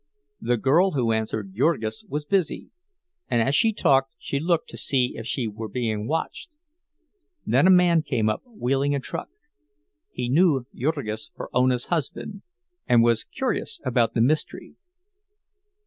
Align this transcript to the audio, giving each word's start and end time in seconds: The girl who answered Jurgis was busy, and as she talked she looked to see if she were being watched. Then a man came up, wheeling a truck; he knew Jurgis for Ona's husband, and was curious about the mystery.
The 0.41 0.57
girl 0.57 0.93
who 0.93 1.11
answered 1.11 1.53
Jurgis 1.53 2.03
was 2.09 2.25
busy, 2.25 2.71
and 3.29 3.39
as 3.39 3.53
she 3.53 3.71
talked 3.71 4.15
she 4.17 4.39
looked 4.39 4.67
to 4.71 4.77
see 4.77 5.13
if 5.15 5.27
she 5.27 5.47
were 5.47 5.69
being 5.69 6.07
watched. 6.07 6.49
Then 7.45 7.67
a 7.67 7.69
man 7.69 8.01
came 8.01 8.27
up, 8.27 8.41
wheeling 8.47 8.95
a 8.95 8.99
truck; 8.99 9.29
he 10.11 10.27
knew 10.27 10.65
Jurgis 10.73 11.29
for 11.35 11.55
Ona's 11.55 11.85
husband, 11.93 12.41
and 12.87 13.03
was 13.03 13.23
curious 13.25 13.79
about 13.85 14.15
the 14.15 14.21
mystery. 14.21 14.73